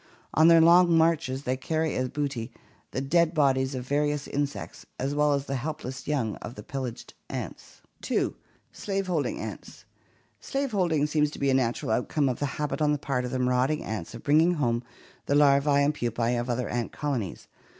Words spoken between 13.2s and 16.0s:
of the marauding ants of bringing home the larvae and